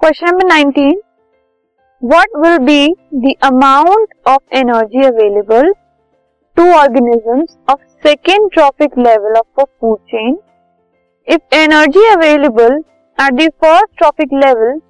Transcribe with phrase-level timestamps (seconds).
[0.00, 0.92] Question number 19
[2.02, 5.72] what will be the amount of energy available
[6.56, 10.38] to organisms of second trophic level of a food chain
[11.28, 12.76] if energy available
[13.18, 14.80] at the first trophic level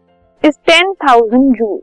[0.45, 1.81] is 10000 joule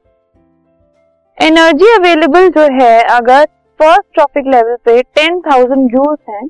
[1.38, 3.45] energy available जो है, अगर
[3.80, 6.48] first trophic level पे 10000 joules हैं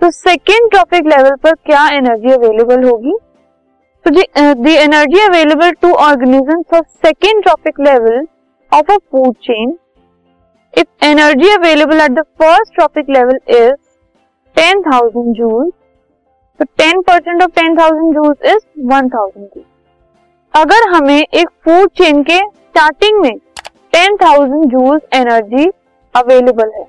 [0.00, 3.16] तो second trophic level पर क्या energy available होगी?
[4.06, 8.24] तो the energy available to organisms of second trophic level
[8.72, 9.78] of a food chain,
[10.74, 13.74] if energy available at the first trophic level is
[14.56, 15.70] 10,000 joules,
[16.60, 19.64] तो 10% of 10,000 joules is 1,000 joules.
[20.54, 23.36] अगर हमें एक food chain के starting में
[23.92, 25.66] 10,000 joules energy
[26.14, 26.84] available है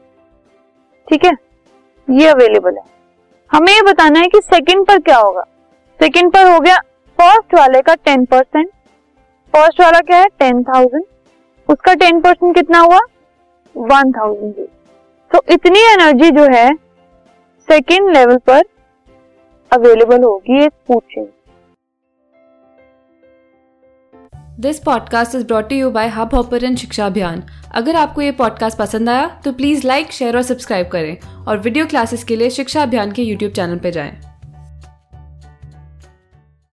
[1.08, 1.32] ठीक है?
[2.08, 2.84] ये अवेलेबल है।
[3.52, 5.42] हमें ये बताना है कि सेकंड पर क्या होगा।
[6.00, 6.78] सेकंड पर हो गया
[7.20, 8.68] फ़र्स्ट वाले का 10 परसेंट
[9.54, 10.28] फ़र्स्ट वाला क्या है?
[10.42, 11.04] 10,000
[11.70, 13.00] उसका टेन परसेंट कितना हुआ?
[13.76, 14.68] वन थाउज़ेंड
[15.32, 16.74] तो इतनी एनर्जी जो है
[17.68, 18.62] सेकेंड लेवल पर
[19.72, 21.28] अवेलेबल होगी एक food
[24.60, 27.44] this podcast is brought you by Hubhopper शिक्षा अभियान
[27.76, 31.86] अगर आपको ये पॉडकास्ट पसंद आया तो प्लीज़ लाइक शेयर और सब्सक्राइब करें। और वीडियो
[31.86, 34.37] क्लासेस के लिए शिक्षा अभियान के यूट्यूब चैनल पर जाएँ।